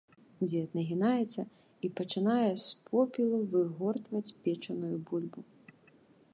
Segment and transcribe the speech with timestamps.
[0.49, 1.43] Дзед нагінаецца
[1.87, 5.41] і пачынае з попелу выгортваць печаную бульбу.